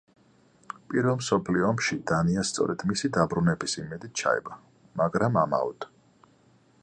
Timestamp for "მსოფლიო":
1.19-1.67